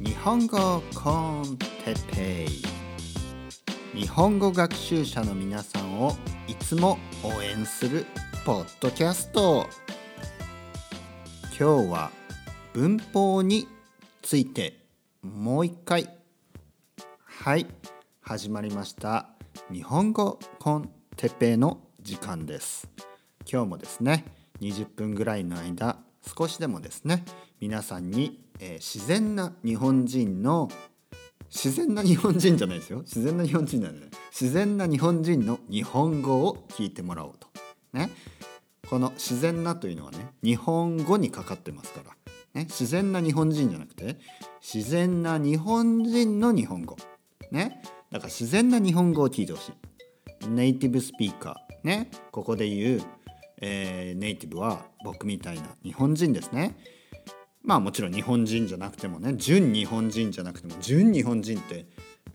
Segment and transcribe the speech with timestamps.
[0.00, 2.46] 日本語コンテッペ
[3.94, 4.00] イ。
[4.00, 6.16] 日本語学習者の皆さんを
[6.48, 8.06] いつも応援する
[8.44, 9.68] ポッドキャスト。
[11.58, 12.10] 今日は
[12.72, 13.68] 文法に
[14.22, 14.80] ついて
[15.22, 16.08] もう一回。
[17.24, 17.66] はい
[18.20, 19.28] 始まりました。
[19.72, 22.88] 日本語コンテペイの時間です。
[23.50, 24.24] 今日もですね
[24.60, 25.98] 20分ぐらいの間
[26.36, 27.24] 少しでもですね
[27.60, 30.68] 皆さんに、えー、自然な日本人の
[31.48, 33.00] 自然な日本人じゃないですよ。
[33.00, 37.48] 自然な日本人じゃない自然な日本人の日本語を聞いてもらおうと。
[37.92, 38.10] ね。
[38.88, 44.18] この自然なというのはね日本語にかかってますから、ね、自然な日本人じゃなくて
[44.60, 46.96] 自然な日本人の日本語。
[47.50, 47.82] ね。
[48.10, 49.72] だから自然な日本語を聞いてほし
[50.44, 50.48] い。
[50.48, 52.10] ネイティブスピーカーね。
[52.30, 53.02] ここで言う
[53.60, 56.76] えー、ネイティブは僕みたいな日本人ですね。
[57.62, 61.86] まあもちろん日本人じゃなくてもね純日本人じゃなくても純日本人って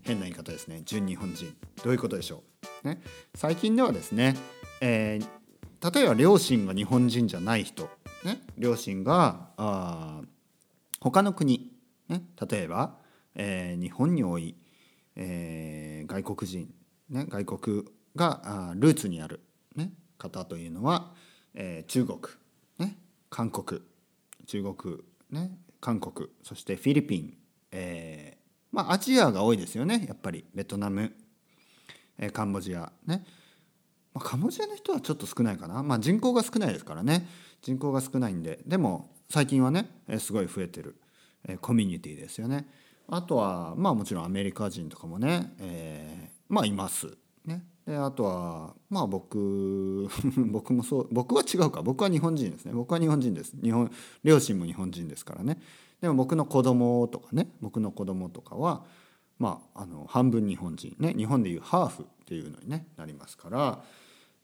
[0.01, 0.83] 変な言い方ですね。
[0.85, 1.55] 純日本人。
[1.83, 2.43] どういうことでしょ
[2.83, 3.01] う、ね、
[3.33, 4.35] 最近ではですね、
[4.81, 7.89] えー、例えば両親が日本人じゃない人、
[8.23, 10.21] ね、両親があ
[10.99, 11.71] 他の国、
[12.07, 12.97] ね、例えば、
[13.33, 14.55] えー、日本に多い、
[15.15, 16.73] えー、外国人、
[17.09, 17.83] ね、外国
[18.15, 19.41] があルーツにある、
[19.75, 21.13] ね、方というのは、
[21.55, 22.19] えー、中国、
[22.77, 22.97] ね、
[23.29, 23.81] 韓国。
[24.45, 24.99] 中国、
[25.35, 27.33] ね、韓国そしてフィリピン、
[27.71, 28.41] えー、
[28.71, 31.13] まあアジアが多いですよねやっぱりベトナム、
[32.17, 33.25] えー、カンボジアね、
[34.13, 37.27] まあ、カンボジアの人はちょっと少ないかな、まあ、人口が少ないですからね。
[37.61, 38.59] 人口が少ないんで。
[38.65, 40.95] でも最近はね、えー、すごい増えてる、
[41.47, 42.67] えー、コミュニティですよね。
[43.07, 47.17] あとはまあもちろんアメリカ人とかもね、えー、まあいます。
[47.43, 47.65] ね。
[47.85, 50.07] であとはまあ僕
[50.51, 51.81] 僕もそう僕は違うか。
[51.83, 52.73] 僕は日本人ですね。
[52.73, 53.55] 僕は日本人です。
[53.61, 53.91] 日本
[54.23, 55.59] 両親も日本人ですからね。
[56.01, 57.51] でも僕の子供とかね。
[57.61, 58.83] 僕の子供とかは
[59.37, 61.13] まああの半分日本人ね。
[61.13, 63.83] 日本でいうハーフっていうのに、ね、なりますから、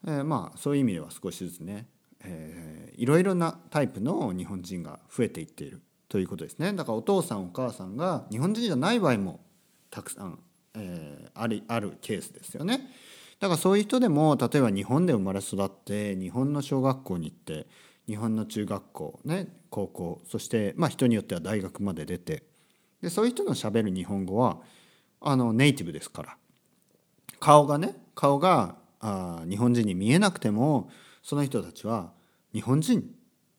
[0.06, 1.88] えー、まあそういう意味では少しずつね、
[2.20, 6.72] えー、いろいろなタイプの日本人が増えていっているということですね。
[6.74, 9.40] だからお父さんお母さんが日本人じゃない場合も
[9.90, 10.38] たくさん、
[10.74, 12.88] えー、あるあるケースですよね。
[13.42, 17.66] だからそういう人でも例えば日本で生まれ育って日本の小学校に行って
[18.06, 22.44] 日本の中学校ね高校そしてまあ人によっては大学まで出て
[23.02, 24.58] でそういう人のしゃべる日本語は
[25.20, 26.36] あのネイティブですから。
[27.40, 30.88] 顔がね顔があ日本人に見えなくても
[31.24, 32.12] その人たちは
[32.54, 33.10] 日本人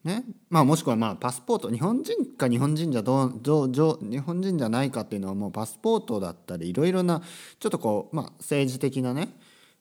[0.05, 7.21] ねまあ、もしくはまあパスポート日本人か日本人じゃどうどう日本人じゃないかっていうのはもうパスポートだったりいろいろな
[7.59, 9.29] ちょっとこう、まあ、政治的なね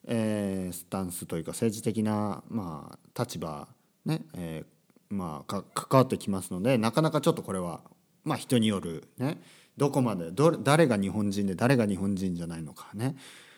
[0.05, 3.67] えー、スタンスというか政治的な、まあ、立場
[4.05, 7.81] ね、えー、まあ、関わってきますのでなかなかちょっとこれは、
[8.23, 9.41] まあ、人による、ね、
[9.77, 13.15] どこまでど誰が日本人で誰が日本人じゃないのかね、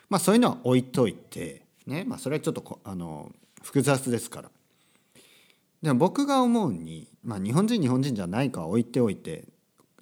[0.10, 3.32] まあ、そういうのは置いといて、ねまあ、それはちょっとあの
[3.64, 4.50] 複雑ですから。
[5.82, 9.46] でも僕が思うに、まあ、日本人日本人じゃないかは置いておいて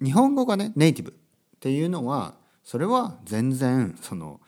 [0.02, 1.14] 日本語がねネイティブっ
[1.60, 4.40] ていうのはそれは全然その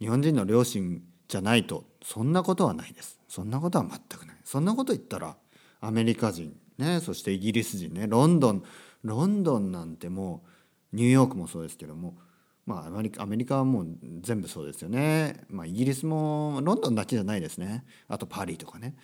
[0.00, 1.00] 日本人の両親
[1.32, 3.18] じゃないとそんなことはないです。
[3.26, 4.36] そんなことは全くない。
[4.44, 5.34] そんなこと言ったら
[5.80, 8.62] アメリカ人ねそしてイギリス人ねロンドン
[9.02, 10.44] ロンドンなんても
[10.92, 12.18] うニューヨークもそうですけども
[12.66, 13.86] まあアメリカアメリカはもう
[14.20, 15.44] 全部そうですよね。
[15.48, 17.84] まあイギリスもロンドンだけじゃないですね。
[18.08, 18.94] あとパリとかね。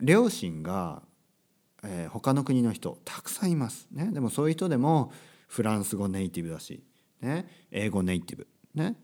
[0.00, 1.02] 両親が、
[1.82, 3.88] えー、他の国の人たくさんいます。
[3.90, 5.10] ねでもそういう人でも
[5.48, 6.84] フランス語ネイティブだし、
[7.20, 8.94] ね、英語ネイティブね。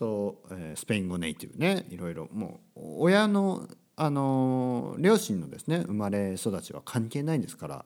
[0.00, 1.84] そう、え、スペイン語ネイティブね。
[1.90, 2.26] いろいろ。
[2.32, 7.84] もう親のあの両親のですね生まれ育ちは関係ないんですから。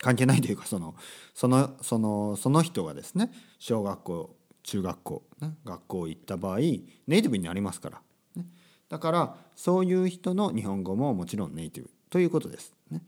[0.00, 0.96] 関係ないというかその
[1.32, 3.30] そのそのその人がですね
[3.60, 8.02] 小学校中学校、ね、学校行った場合ネイティブになりますから、
[8.34, 8.46] ね、
[8.88, 12.74] だからそういう人の日本語ももちろんネイティブということです。
[12.90, 13.02] ね、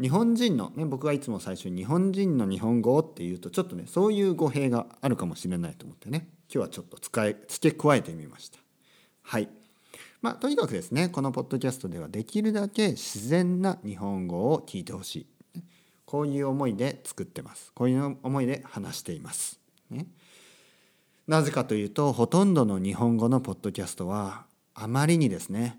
[0.00, 6.39] 日本人の、ね、僕がいつも最初に日本人の日本語っていうとちょっとねそういう語弊があるかもしれないと思ってね。
[6.52, 8.58] 今日はちょっと使い付け加えてみました。
[9.22, 9.48] はい。
[10.20, 15.26] まあ、とにかくですねこのポッドキャストではできるだけ自然な日本語を聞いてほしい。
[16.04, 17.72] こういう思いで作ってます。
[17.72, 19.60] こういう思いで話しています。
[19.90, 20.06] ね、
[21.28, 24.44] なぜかというとほとんどの日本語のポッドキャストは
[24.74, 25.78] あまりにですね、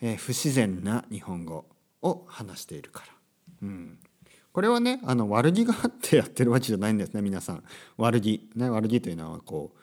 [0.00, 1.66] えー、不自然な日本語
[2.00, 3.06] を話しているから。
[3.62, 3.98] うん。
[4.52, 7.62] これはねあの悪気があってやってるわけじゃないんですね皆さん。
[7.98, 8.48] 悪気。
[8.56, 9.78] ね悪気というのはこう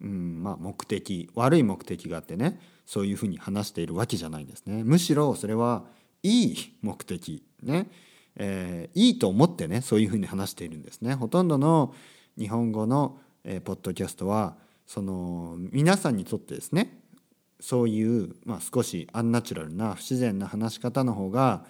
[0.00, 5.84] うんまあ、目的悪い目的があってねそういうふうに話しているわけじゃないんですねむしろそれは
[6.22, 7.90] いい目的ね、
[8.36, 11.14] えー、いいと思ってねそういうふうに話しているんですね。
[11.14, 11.94] ほとんどの
[12.38, 14.56] 日本語の、えー、ポッドキャストは
[14.86, 16.98] その皆さんにとってですね
[17.60, 21.64] そういう、まあ、少しアンナチュラルな不自然な話し方の方が、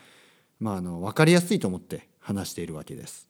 [0.60, 3.26] まあ、あの分かりやすいと思って話しているわけです。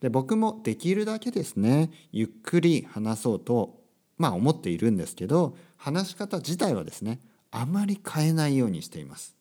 [0.00, 3.80] で僕もできるだけですねゆっくり話そうと
[4.18, 7.20] まあ思っているんですけど話し方自体はですね
[7.50, 9.34] あまり変えないようにしています。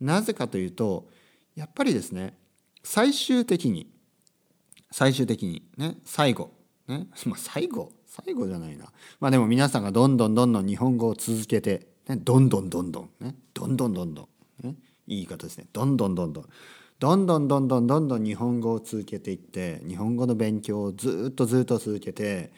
[0.00, 1.08] なぜかというと
[1.56, 2.34] やっぱりですね
[2.84, 3.90] 最終的に
[4.90, 6.52] 最終的にね最後
[6.86, 8.86] ねまあ最後最後じゃないな
[9.20, 14.28] まあでも皆さんがどんどんどんどん日本語を続けて、ね、どんどんどんどんねどんどんどんど
[14.62, 14.76] ん、ね、
[15.06, 16.44] いい言い方ですねどんどんどんどん
[16.98, 22.52] どんどんどんどんどんどん日本語を続けていって日本語の勉強をずっとずっと続けて、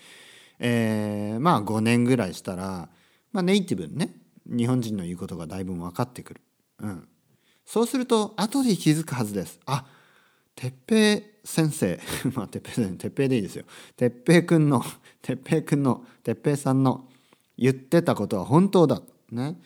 [0.61, 2.89] えー、まあ5年ぐらいしたら、
[3.33, 4.15] まあ、ネイティブにね
[4.47, 6.41] 日本人の言うことがだいぶ分かってくる。
[6.81, 7.09] うん、
[7.65, 9.59] そうすると後で気づくはずです。
[9.67, 9.87] あ
[10.55, 11.99] 哲平先生
[12.37, 13.65] まあ哲平先生哲平でいいですよ。
[13.97, 14.85] 哲平君の
[15.23, 17.09] 哲平君の哲平さんの
[17.57, 19.03] 言ってたことは本当だ。
[19.31, 19.59] ね。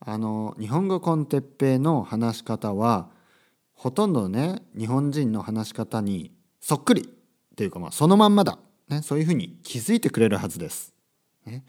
[0.00, 3.08] あの日本語コンテッペイの話し方は
[3.72, 6.30] ほとんどね日本人の話し方に
[6.60, 7.06] そっくりっ
[7.56, 8.58] ていうかまあそのまんまだ、
[8.88, 10.92] ね、そういうふうに気づいてくれるはずです。
[11.46, 11.64] ね、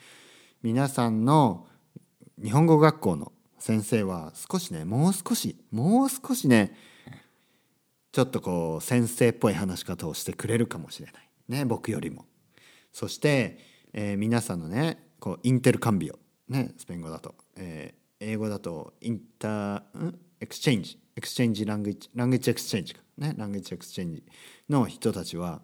[0.62, 1.68] 皆さんの
[2.42, 6.78] 日本語学校の先生は少しねもう少しもう少しね
[8.12, 11.30] ちょっとこう先生っぽい話し方をしてくれるかもしれない。
[11.48, 12.26] ね僕よりも。
[12.92, 13.60] そして、
[13.94, 16.20] えー、皆さんのねこうインテルカンビオ
[16.50, 23.02] ねスペイン語だと、えー、英語だとインターexchange。exchange language language exchange か。
[23.18, 24.24] ね language exchange
[24.70, 25.62] の人たちは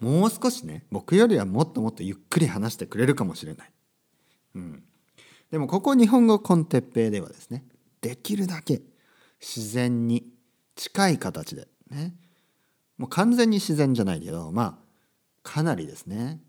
[0.00, 3.72] もう少しね僕よりはもっともっとゆっくり話してくれるかもしれない。
[4.54, 4.82] うん、
[5.50, 7.64] でもここ日本語 con Teppei ではですね
[8.00, 8.80] できるだけ
[9.40, 10.24] 自然に
[10.74, 12.14] 近い形でね
[12.96, 14.78] もう完全に自然じゃないけどまあ
[15.42, 16.40] かなりですね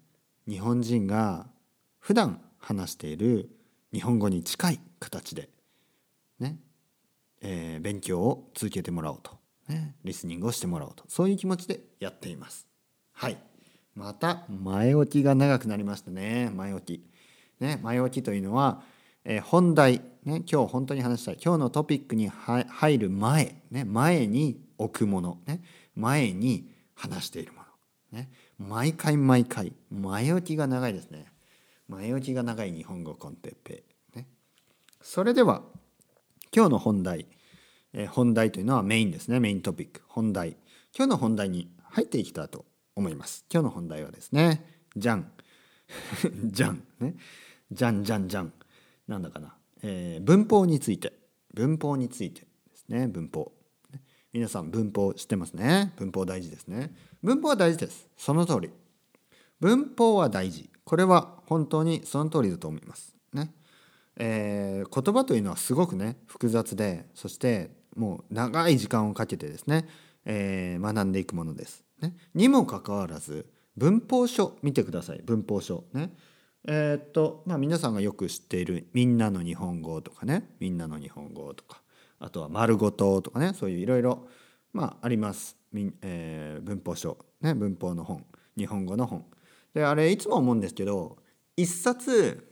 [0.47, 1.47] 日本人が
[1.99, 3.49] 普段話している
[3.93, 5.49] 日本語に近い形で
[6.39, 6.57] ね
[7.41, 9.37] えー、勉強を続けてもらおうと、
[9.67, 12.68] ね、リスニングをしてもらおうとそういう気持ちでやっています。
[13.19, 13.37] はい。
[13.95, 16.51] また前置きが長くなりましたね。
[16.55, 17.03] 前置き。
[17.59, 18.81] ね、前置きというのは、
[19.25, 21.37] えー、本題、ね、今日本当に話したい。
[21.43, 25.61] 今日のトピックに入る前、ね、前に置くもの、ね、
[25.97, 27.59] 前に話しているも
[28.13, 31.25] の、ね、毎回毎回前置きが長いですね。
[31.89, 33.83] 前置きが長い日本語コンテッペ、
[34.15, 34.27] ね、
[35.01, 35.63] それでは
[36.55, 37.25] 今日の本題、
[37.91, 39.41] えー、本題というのはメインですね。
[39.41, 40.03] メイントピック。
[40.07, 40.55] 本題。
[40.95, 42.63] 今日の本題に入っていきたいと
[42.95, 43.45] 思います。
[43.51, 44.65] 今日の本題はですね
[44.95, 45.31] じゃん
[46.45, 47.15] じゃんね。
[47.71, 48.53] じゃんじゃんじゃん
[49.07, 51.13] なんだかな、えー、文法について。
[51.53, 53.07] 文法についてですね。
[53.07, 53.51] 文法。
[54.31, 55.93] 皆さん文法知ってますね？
[55.97, 56.93] 文法大事ですね。
[57.23, 58.07] 文法は大事です。
[58.17, 58.69] その通り。
[59.59, 60.69] 文法は大事。
[60.83, 63.15] これは本当にその通りだと思います。
[63.33, 63.51] ね。
[64.17, 69.87] えー、言葉というのはすごくね複雑でそしてもう長い時間をかけてですね、
[70.25, 71.83] えー、学んでいくものです。
[72.01, 73.45] ね、にもかかわらず
[73.77, 75.85] 文法書見てください文法書。
[75.93, 76.13] ね。
[76.67, 81.81] えー、っとまあ皆さんがよく知っている「みんなの日本語」とかね「みんなの日本語」とか
[82.19, 84.27] あとは「丸ごと」とかねそういういろいろ
[84.73, 85.57] まああります、
[86.01, 88.25] えー、文法書、ね、文法の本
[88.57, 89.25] 日本語の本。
[89.73, 91.17] であれいつも思うんですけど
[91.55, 92.45] 一冊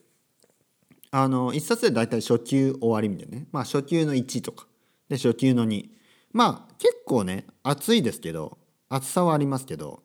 [1.12, 3.48] あの1冊で大体初級終わりみたいなね。
[3.52, 4.68] まあ初級の1とか。
[5.10, 5.90] で初級の2
[6.34, 8.58] まあ結構ね厚いですけど
[8.90, 10.04] 厚さはありますけど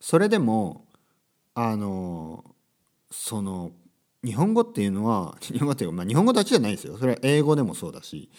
[0.00, 0.86] それでも
[1.54, 2.44] あの
[3.10, 3.72] その
[4.24, 6.96] 日本語っていうのは 日本語っていうか、まあ、日本語だけじゃないですよ。
[6.98, 8.30] それは英語でもそうだし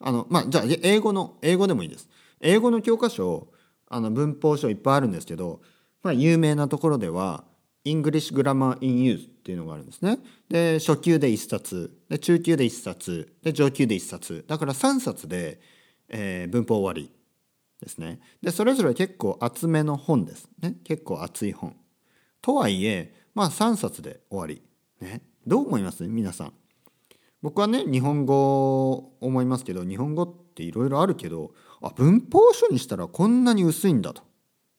[0.00, 2.08] あのまあじゃあ英語の英語でもいいです。
[2.40, 3.48] 英語の教科書
[3.88, 5.60] あの文法書いっぱいあるんですけど、
[6.02, 7.44] まあ、有名なところでは
[7.84, 10.18] English Grammar in Use っていうのがあるんですね。
[10.48, 14.44] で初級で1冊で中級で1冊で上級で1冊。
[14.46, 15.60] だから3冊で、
[16.08, 17.12] えー、文法終わり。
[17.84, 18.18] ですね。
[18.42, 21.76] でそれぞれ結構厚めの本ですね結構厚い本。
[22.42, 24.62] とはいえまあ3冊で終わり。
[25.00, 26.04] ね、どう思います？
[26.04, 26.52] 皆さん。
[27.42, 34.22] 僕はね日本語思いますけど日本語っていろいろあるけどあ文法書にしたらこんなに薄いんだと、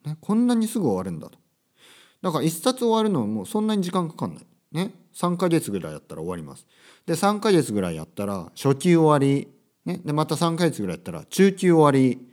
[0.04, 1.38] ね、こんなにすぐ終わるんだと
[2.24, 4.46] だから1冊終わるのはもうそんなに時間かかんない。
[4.72, 4.92] ね。
[5.14, 6.66] 3ヶ月ぐらいやったら終わります。
[7.06, 9.48] で、3ヶ月ぐらいやったら初級終わり。
[9.86, 10.02] ね。
[10.04, 12.28] で、また3ヶ月ぐらいやったら中級終わり。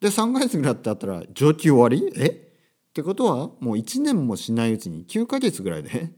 [0.00, 2.12] で、3ヶ月ぐらいやったら上級終わり？
[2.16, 2.28] え？
[2.28, 6.10] ってことはもう1年もしないうちに9ヶ月ぐらいで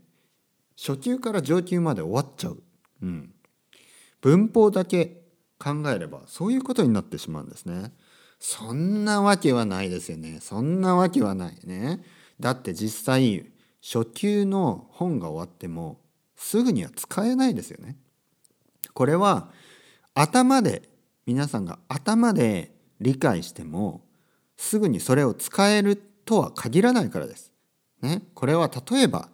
[0.77, 2.63] 初級から上級まで終わっちゃう。
[3.03, 3.35] うん。
[4.21, 5.23] 文法だけ
[5.59, 7.93] 考えればそういうことになってしまうんですね。
[8.45, 12.03] そんなわけはないですよねそんなわけはないね
[12.41, 13.47] だって実際
[13.81, 16.01] 初級の本が終わっても
[16.35, 17.97] すぐには使えないですよね
[18.95, 19.53] これは
[20.13, 20.83] 頭で
[21.25, 24.03] 皆さんが頭で理解しても
[24.57, 27.53] すぐにそれを使えるとは限らないからです。
[28.01, 29.29] ね、これは例えば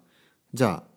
[0.53, 0.89] じゃあ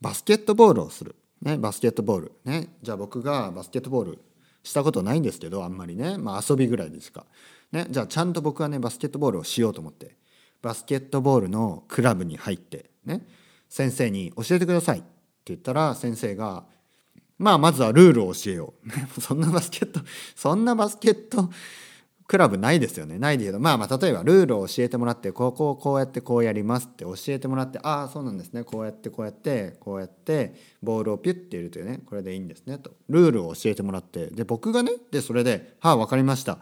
[0.00, 4.18] バスケットボールをする、ね、バスケットボール、ね、じゃあ僕がバスケットボール
[4.62, 7.26] したことないんですけどあんまりね、まあ、遊びぐらいでしか、
[7.72, 10.16] ね、じゃあちゃんと僕はねバスケットボールをしようと思って
[10.62, 13.26] バスケットボールのクラブに入って、ね、
[13.68, 15.06] 先生に教えてくださいって
[15.46, 16.64] 言ったら先生が
[17.38, 18.74] まあまずはルールを教えよ
[19.16, 19.20] う。
[19.20, 20.00] そんなバスケット
[20.34, 21.50] そんなバスケット
[22.28, 23.18] クラブないですよね。
[23.18, 28.64] ないけどまあまあ例えばルールを教えてもらってここをこうやってこうやりますって教えてもらってああそうなんですね。
[28.64, 32.92] こうやってこうやってこうやってボールをピュッて入れてねこれでいいんですねと。
[33.08, 34.26] ルールを教えてもらって。
[34.26, 36.58] で僕がねでそれで「はあ分かりました」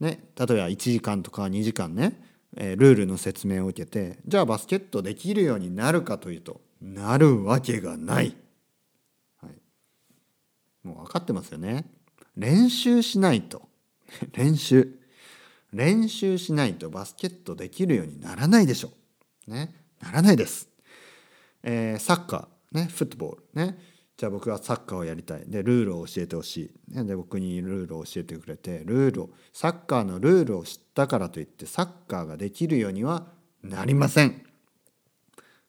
[0.00, 2.20] ね例えば1時間とか2時間ね、
[2.56, 8.34] えー、ルールの説明を受けてじゃあバスケットできるようになるかというとなるわけがない。
[9.40, 9.52] はい、
[10.82, 11.84] もう分かってますよね。
[12.36, 13.68] 練習しないと。
[14.32, 14.95] 練習。
[15.76, 18.92] 練習しないとバスケットできるようにならないでしょ
[19.46, 19.50] う。
[19.50, 20.68] ね、ならないです。
[21.62, 23.78] えー、サッカー、ね、フットボール、ね、
[24.16, 25.44] じゃあ僕はサッカーをやりたい。
[25.46, 26.94] で、ルールを教えてほしい。
[26.94, 33.26] ね、で、僕にルールを教えてくれて、ルールを、サッカーのルールを知ったからといって、サッカーができるようには
[33.62, 34.42] なりません。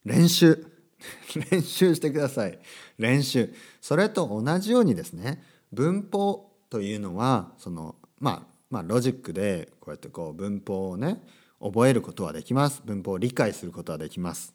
[0.06, 0.66] 練習。
[1.52, 2.58] 練習してください。
[2.98, 3.54] 練習。
[3.82, 11.22] それと同じようにですね、文法というのは、その、まあ、まあ、ロジックでこうやってこう文法をね
[11.60, 12.82] 覚えることはできます。
[12.86, 14.54] 文法を理解することはできます。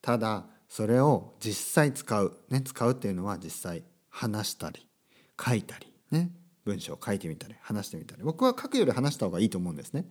[0.00, 4.86] ただそれを実際使う、ね、使うっていうのは実際話したり
[5.40, 6.30] 書いたりね
[6.64, 8.22] 文章を書いてみたり話してみたり。
[8.22, 10.06] 僕は書くより話した方がいいと思うんですね、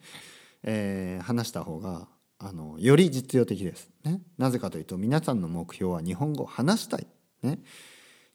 [0.64, 2.08] えー、話した方が
[2.40, 7.08] あのより実用的です、ね、なぜかというと皆さんの目標は日本語を話したい、
[7.44, 7.60] ね、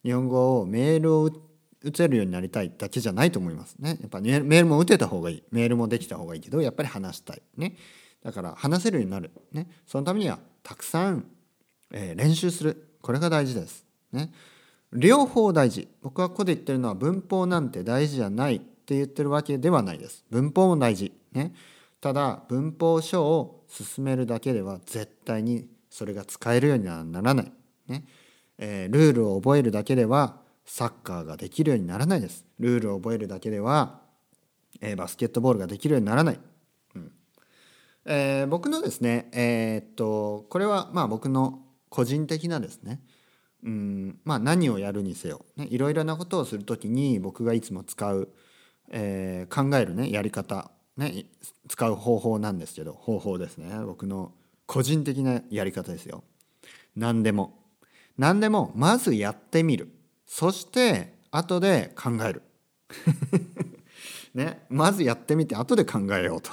[0.05, 1.56] 日本語をメールを打って
[1.87, 3.97] 打てるようになりたいだけじゃないと思いますね。
[4.00, 5.43] やっぱメールも打てた方がいい。
[5.52, 7.43] メールもできた方がいいけど、やっぱり話したい。
[7.57, 7.76] ね。
[8.25, 9.31] だから話せるようになる。
[9.52, 9.69] ね。
[9.87, 11.26] そのためにはたくさん、
[11.93, 12.99] えー、練習する。
[13.02, 13.87] これが大事です。
[14.12, 14.33] ね。
[14.93, 15.87] 両方大事。
[16.02, 20.25] 僕はここで言ってるのは文法なんて大事じゃないって言ってるわけではないです。
[20.31, 21.12] 文法も大事。
[21.33, 21.55] ね。
[22.00, 27.52] ただ文法書を進めるだけでは絶対にそれが使えるようにはならない。
[27.87, 28.05] ね。
[28.59, 32.45] えー、ルールを覚えるだけではサッカーができるようにならないです。
[32.59, 34.01] ルールを覚えるだけでは、
[34.81, 36.41] えー、バスケットボールができるようにならない、
[36.95, 37.13] うん。
[38.05, 43.01] えー、僕のですねえー、っとこれはまあ僕の個人的なですね
[43.65, 48.29] うんまあ何をやるにせよ、ね、いろいろなことをする時に僕がいつも使う、
[48.91, 51.27] えー、考えるねやり方ね
[51.69, 53.71] 使う方法なんですけど方法ですね。
[53.85, 54.33] 僕の
[54.67, 56.25] 個人的なやり方ですよ。
[56.97, 57.63] 何でも。
[58.19, 59.91] 何でもまずやってみる。
[60.26, 62.42] そして後で考える
[64.35, 66.50] ね、まずやってみて後で考えようと。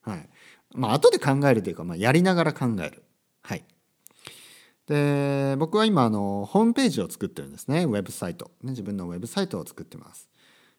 [0.00, 0.28] はい。
[0.74, 3.02] まあ後で考えるというか、まあ、やりながら考える。
[3.42, 3.64] はい。
[4.86, 10.28] で僕は今あのホームページを作ってるんですねウェブサイト、ね、自分のウェブサイトを作ってます。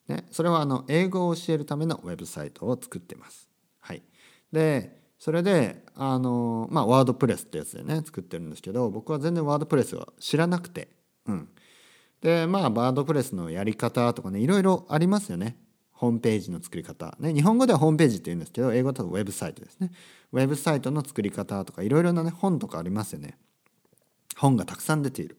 [0.08, 3.48] ね、それはあの英語を教えるためのウェブサイトを作ってます。
[3.79, 4.01] はい、
[4.51, 10.88] でそれであのまあワードプレスってやつでね作ってるんですけど僕は全然ワードプレスは知らなくて、
[11.27, 11.50] うん、
[12.22, 15.58] でまあバードプレスのやり方とかねいろいろありますよね。
[15.92, 19.92] ホームページの作り方、ね、日本語ではホームページって言うんですけど英語だとウェブサイトですね。
[20.32, 23.38] ウェブサイトの作り方とかいろいろな、ね、本とかありますよね。
[24.38, 25.38] 本がたくさん出ている。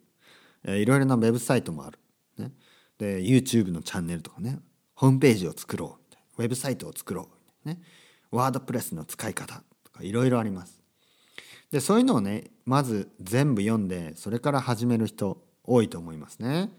[0.65, 1.99] いろいろなウェブサイトもある、
[2.37, 2.53] ね、
[2.99, 4.59] で YouTube のチャンネルとかね。
[4.95, 5.97] ホームページを作ろ
[6.37, 6.43] う。
[6.43, 7.31] ウェブサイトを作ろ
[7.65, 7.81] う、ね、
[8.31, 10.83] ワードプレスの使い方とかいろいろあります。
[11.71, 15.43] でそういうのをねまず全部読んでそれから始める人。
[15.65, 16.71] 多いと思いますね。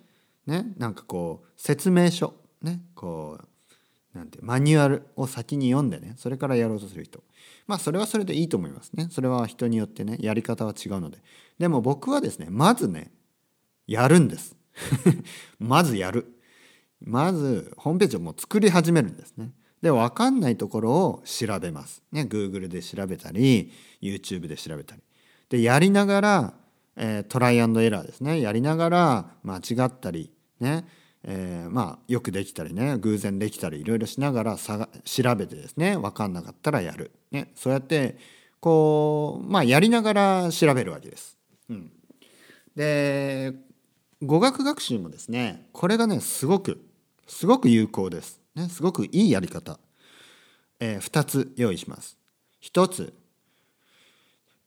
[0.46, 2.34] ねなんかこう説明書。
[2.62, 7.24] ねこうなんてマニュアルを先に読んでねそれからやろうとする人。
[7.68, 9.08] まあそれはそれでいいと思いますね。
[9.12, 11.20] それは人によってねやり方は違うので。
[11.60, 13.12] でも僕はですねまずね
[13.88, 14.56] やるんです。
[15.60, 16.38] まずやる。
[17.00, 19.52] まずホームページをもう作り始めるんですね。
[19.82, 22.04] で分かんないところを調べます。
[22.12, 23.72] ね Google で調べたり
[24.02, 25.02] YouTube で調べたり。
[25.50, 26.54] でやりながら
[26.96, 30.86] えー、トライアンドエラーですねやりながら間違ったりね
[31.24, 38.18] えー、まあよくできたりね偶然できたりいろいろしながらさが調べてですね分かんなかったらやる、ね、そうやって
[38.60, 41.38] こうまあやりながら調べるわけです。
[41.70, 41.92] うん、
[42.76, 43.54] で
[44.24, 46.84] 語学学習もですねこれがねすごく
[47.28, 48.42] すごく有効です。
[48.56, 49.80] ね、すごくいいやり方。
[50.82, 52.18] えー、2つ用意します。
[52.62, 53.14] 1つ、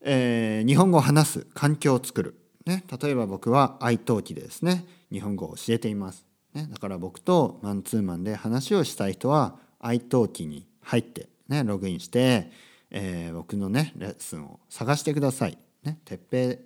[0.04, 2.38] えー、日本語を話す環境を作る。
[2.66, 6.25] ね、例えば僕は愛登記でですね日本語を教えています。
[6.54, 12.50] ね、だから僕とマンツーマンで話をしたい人は愛登記に入って、ね、ログインして、
[12.90, 15.58] えー、僕のねレッスンを探してください。
[15.82, 16.58] ね、てっぺい、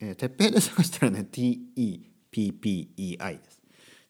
[0.00, 2.06] えー、てっぺいで探したらね TEPPEI
[3.42, 3.58] です。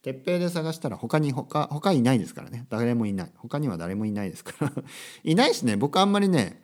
[0.02, 4.72] てっぺいで探したら他に他他いないですからね誰もいない他には誰もいないですから
[5.24, 6.62] いないしね僕あんまりね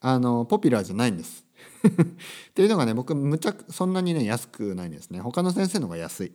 [0.00, 1.45] あのポピュラーじゃないんです
[2.50, 5.20] っていうのがね僕むちゃそんなにね安くないんですね。
[5.20, 6.32] 他の先生の方が安い。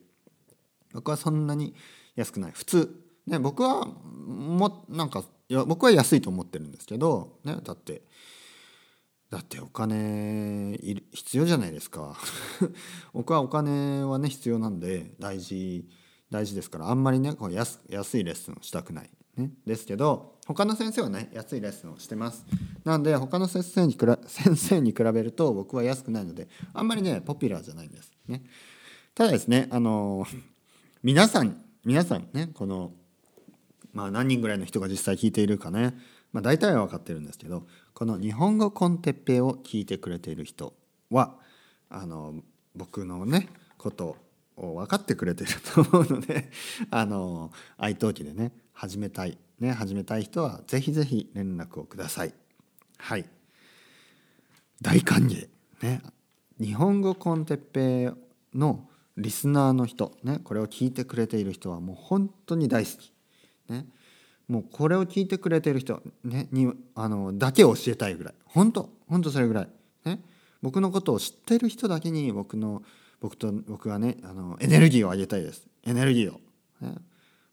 [0.93, 1.73] 僕はそんなに
[2.15, 2.51] 安くない。
[2.51, 3.03] 普通。
[3.27, 8.03] ね僕はもなんかいや僕は安いと思ってるんですけど、ね、だって
[9.29, 10.77] だってお金
[11.13, 12.17] 必要じゃないですか。
[13.13, 15.87] 僕はお金はね必要なんで大事
[16.29, 19.09] 大事ですからあんまりねこう安安いレッスンをしたくない、
[19.65, 22.45] ですけど他の先生はね安いレッスンをしてます。
[22.83, 23.95] なんで他の先生に
[24.27, 28.11] 先生に比べると僕は安くないのであんまりねポピュラーじゃないんです。
[28.27, 28.43] ね。
[29.13, 30.25] ただですねあの
[31.03, 32.93] 皆さん皆さんねこの
[33.93, 35.97] まあ何人ぐらいの人が実際聞いているかね、
[36.31, 40.73] まあ、大体は分かってるんですけどこの日本語コンテッペイを聞いてくれている人
[41.09, 41.37] は
[41.89, 42.35] あの
[42.75, 44.15] 僕のねこと
[44.55, 46.49] を分かってくれてると思うので
[46.89, 49.37] あの愛登記でね始めたい。
[49.59, 52.33] ね始めたい人はぜひぜひ連絡をください。
[52.97, 53.25] はい。
[54.81, 55.47] 大歓迎。
[55.83, 56.01] ね。
[56.59, 58.11] 日本語コンテッペ
[58.55, 63.13] のリスナーの人ねこれを聞いてくれている人はもう本当に大好き。
[63.69, 63.85] ね。
[64.47, 68.33] もうこれを聞いてくれている人、ね、にあのだけ教えたいぐらい。
[68.45, 69.69] 本当本当それぐらい、
[70.05, 70.19] ね、
[70.63, 72.81] 僕のことを知ってる人だけに僕の
[73.19, 75.67] 僕と僕はねあのエネルギーを上げたいです。
[75.83, 76.39] エネルギーを、
[76.81, 76.95] ね、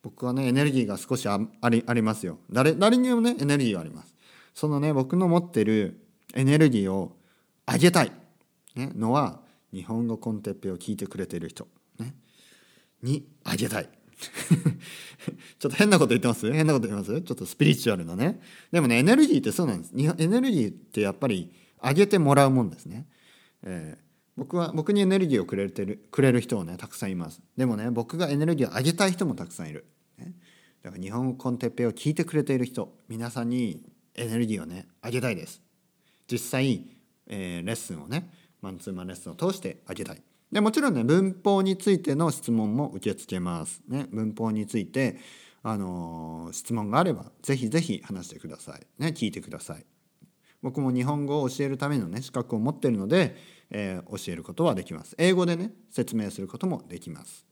[0.02, 1.38] 僕はねエネルギーが少しあ
[1.68, 2.38] りありますよ。
[2.50, 4.14] 誰誰にもねエネルギーがあります。
[4.54, 6.00] そのね僕の持ってる
[6.34, 7.16] エネルギーを
[7.70, 8.12] 上げたい、
[8.74, 9.40] ね、のは
[9.72, 11.68] 日本語コンテッペを聞いてくれてる人、
[11.98, 12.14] ね、
[13.02, 13.88] にあげたい。
[15.58, 16.50] ちょっと変なこと言ってます？
[16.52, 17.20] 変なこと言います？
[17.22, 18.40] ちょっとスピリチュアルなね。
[18.72, 19.92] でもねエネルギーってそうなんです。
[19.94, 23.06] エネルギーってやっぱり上げてもらうもんですね、
[23.62, 24.02] えー、
[24.36, 27.40] 僕は僕にエネルギーをくれてるくれる人をねたくさんいます。
[27.56, 29.84] でもね僕がエネルギーを上げたい人もたくさんいる、
[30.82, 33.82] だから日本語コンテッペを聞いてくれている人皆さんに
[34.14, 35.62] エネルギーをね上げたいです
[36.30, 36.86] 実際、
[37.26, 43.82] えー、レッスンをねマンツーマンレッスンを通してあげたいでもちろんね文法についての質問も受け付けます。
[43.88, 45.18] ね、文法について、
[45.62, 48.86] あのー、質問があればぜひぜひ話してください。
[48.98, 49.84] ね、聞いてください。
[50.62, 53.36] 僕も日本語を教えるためのね資格を持っているので、
[53.70, 55.14] えー、教えることはできます。
[55.18, 57.47] 英語でね説明することもできます。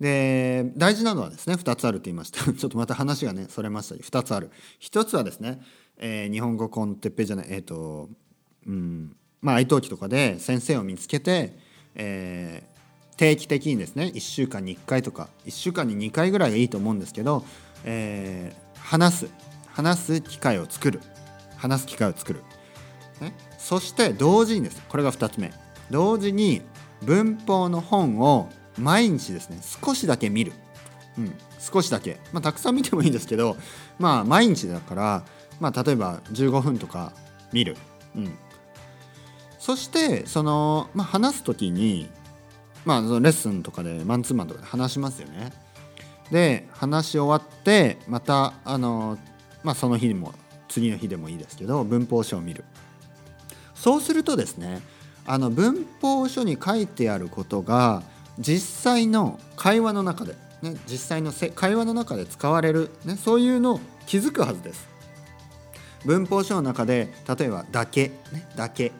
[0.00, 2.44] で大事なのはですね2つあると言いました。
[2.52, 4.50] ちょっとまた話がねそれました2つある。
[4.80, 5.60] 1つはですね、
[5.96, 8.08] えー、日本語コンテッペじゃないえっ、ー、と
[8.66, 11.56] うんまあ、愛登記とかで先生を見つけて、
[11.94, 17.44] えー、定期的にですね1週間に1回とか1週間に2回ぐらいがいいと思うんですけど、
[17.84, 19.28] えー、話す
[19.76, 21.00] 話す機会を作る。
[21.56, 22.42] 話す機会を作る、
[23.20, 24.82] ね、そして同時にです。
[24.88, 25.52] これが2つ目。
[25.90, 26.62] 同時に
[27.02, 29.58] 文法の本を毎日ですね。
[29.82, 30.52] 少しだけ見る、
[31.18, 33.56] うん、少しだけ、まあ、たくさん見てもいいんですけど
[33.98, 35.24] まあ毎日だから、
[35.60, 37.12] まあ、例えば15分とか
[37.52, 37.76] 見る、
[38.14, 38.38] うん、
[39.58, 42.10] そしてその、まあ、話す時に、
[42.84, 45.52] まあ、そのレッスンとかでマンツーマンとかで話しますよね。
[46.30, 49.16] で話し終わってまたあの、
[49.62, 50.34] まあ、その日も
[50.68, 52.64] 次の日でもいいですけど文法書を見る。
[53.74, 54.80] そうするとですね
[55.24, 58.02] あの文法書に書いてあることが
[58.38, 64.96] 実際の会話の中で、ね、実際の会話の中で使われる、ね、そういうのを気づくはずです。
[66.04, 68.92] 文法書の中で例えば「だけ」ね「だけ」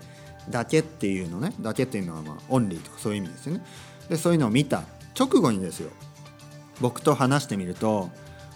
[0.50, 3.64] だけっていうのねだけっていうのはまあオンリーとかそういう意味ですよね
[4.08, 4.82] でそういうのを見た
[5.18, 5.90] 直後にですよ
[6.80, 8.10] 僕と話してみると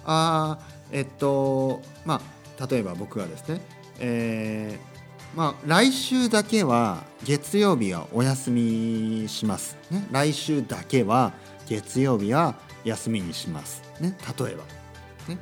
[0.04, 0.58] あ
[0.92, 2.20] えっとま
[2.58, 3.60] あ例えば僕がですね
[4.02, 4.99] えー、
[5.34, 11.32] まあ来週だけは月曜日はお休みします、ね、来週だけは
[11.68, 14.64] 月曜日は休みにします、ね、例えば、
[15.28, 15.38] ね、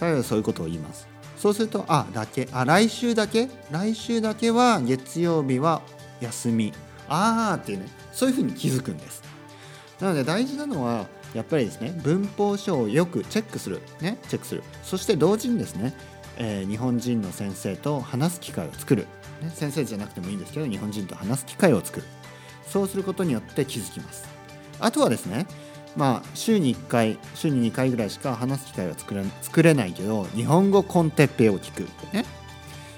[0.00, 1.08] 例えばそういうことを言います。
[1.36, 2.48] そうするとあだけ。
[2.52, 3.50] あ来週だけ？
[3.70, 5.82] 来週だけは月曜日は
[6.22, 6.72] 休み。
[7.06, 7.86] ああっていうね。
[8.12, 9.22] そういうふうに気づくんです。
[10.00, 13.82] なので大事なのはやっぱりですね文法書をよくチェックする。
[14.00, 14.16] ね。
[14.28, 14.62] チェックする。
[14.82, 15.92] そして同時にですね、
[16.38, 19.06] えー、日本人の先生と話す機会を作る、
[19.44, 22.06] ね、先生じゃなくてもいいんですけど日本人と話す機会を作る。
[22.66, 24.28] そうすることによって気づきます。
[24.80, 25.46] あとはですね
[25.96, 31.82] まあ週に1回週に2回ぐらいしか話す機会は作れ作れないけど日本語コンテッペを聞く。
[32.12, 32.24] ね。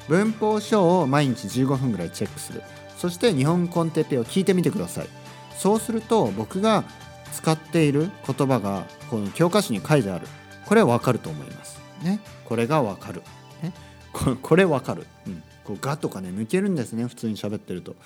[0.08, 2.62] 文法書を毎日15分ぐらいチェックする。
[2.96, 5.08] そして日本コンテペを聞いてみてください。
[5.56, 6.84] そうすると僕が
[7.32, 10.26] 使っている言葉がこの教科書に書いてある。
[10.64, 11.80] これはわかると思います。
[12.02, 12.20] ね。
[12.46, 13.22] これがわかる、
[13.62, 13.72] ね、
[14.12, 17.96] こ これわかる、うん、こうガとかね抜けるんですね普通に喋ってると。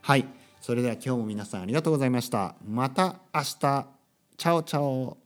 [0.00, 0.26] はい。
[0.62, 2.54] それでは今日も皆さんありがとうございました。
[2.66, 3.86] また明日。
[4.38, 5.19] チャオチャオ。